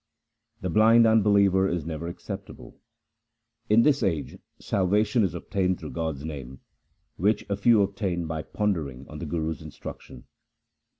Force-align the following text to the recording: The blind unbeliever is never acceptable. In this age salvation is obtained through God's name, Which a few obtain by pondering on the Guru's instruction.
The 0.61 0.69
blind 0.71 1.05
unbeliever 1.05 1.67
is 1.67 1.85
never 1.85 2.07
acceptable. 2.07 2.79
In 3.69 3.83
this 3.83 4.01
age 4.01 4.39
salvation 4.57 5.23
is 5.23 5.35
obtained 5.35 5.79
through 5.79 5.91
God's 5.91 6.25
name, 6.25 6.59
Which 7.17 7.45
a 7.51 7.55
few 7.55 7.83
obtain 7.83 8.25
by 8.25 8.41
pondering 8.41 9.07
on 9.07 9.19
the 9.19 9.27
Guru's 9.27 9.61
instruction. 9.61 10.23